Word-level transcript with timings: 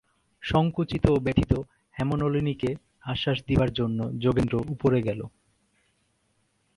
সংকুচিত 0.43 1.03
ও 1.09 1.17
ব্যথিত 1.19 1.51
হেমনলিনীকে 1.95 2.69
আশ্বাস 3.03 3.37
দিবার 3.47 3.69
জন্য 3.73 3.99
যোগেন্দ্র 4.19 4.55
উপরে 4.69 4.99
গেল। 5.01 5.21